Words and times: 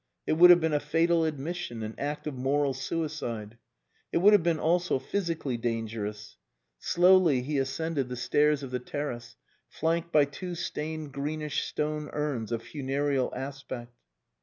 It 0.25 0.33
would 0.33 0.49
have 0.49 0.59
been 0.59 0.73
a 0.73 0.79
fatal 0.79 1.25
admission, 1.25 1.83
an 1.83 1.93
act 1.99 2.25
of 2.25 2.33
moral 2.33 2.73
suicide. 2.73 3.59
It 4.11 4.17
would 4.17 4.33
have 4.33 4.41
been 4.41 4.57
also 4.57 4.97
physically 4.97 5.57
dangerous. 5.57 6.37
Slowly 6.79 7.43
he 7.43 7.59
ascended 7.59 8.09
the 8.09 8.15
stairs 8.15 8.63
of 8.63 8.71
the 8.71 8.79
terrace, 8.79 9.35
flanked 9.69 10.11
by 10.11 10.25
two 10.25 10.55
stained 10.55 11.13
greenish 11.13 11.61
stone 11.67 12.09
urns 12.13 12.51
of 12.51 12.63
funereal 12.63 13.31
aspect. 13.35 13.93